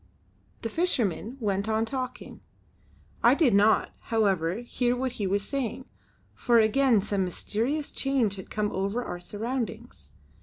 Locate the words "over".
8.71-9.05